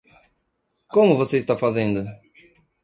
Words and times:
Como 0.87 1.15
você 1.15 1.37
está 1.37 1.55
fazendo? 1.55 2.03